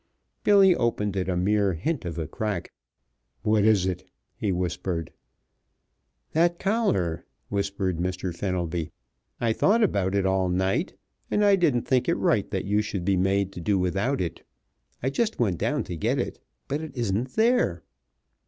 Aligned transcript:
Billy 0.43 0.75
opened 0.75 1.15
it 1.15 1.29
a 1.29 1.37
mere 1.37 1.73
hint 1.73 2.05
of 2.05 2.17
a 2.17 2.25
crack. 2.27 2.71
"What 3.43 3.63
is 3.63 3.85
it?" 3.85 4.03
he 4.35 4.51
whispered. 4.51 5.11
"That 6.31 6.57
collar," 6.57 7.27
whispered 7.49 7.97
Mr. 7.97 8.35
Fenelby. 8.35 8.89
"I 9.39 9.53
thought 9.53 9.83
about 9.83 10.15
it 10.15 10.25
all 10.25 10.49
night, 10.49 10.97
and 11.29 11.45
I 11.45 11.55
didn't 11.55 11.83
think 11.83 12.09
it 12.09 12.15
right 12.15 12.49
that 12.49 12.65
you 12.65 12.81
should 12.81 13.05
be 13.05 13.15
made 13.15 13.51
to 13.51 13.61
do 13.61 13.77
without 13.77 14.21
it. 14.21 14.41
I 15.03 15.11
just 15.11 15.37
went 15.37 15.59
down, 15.59 15.83
to 15.83 15.95
get 15.95 16.17
it, 16.17 16.39
but 16.67 16.81
it 16.81 16.97
isn't 16.97 17.33
there." 17.35 17.83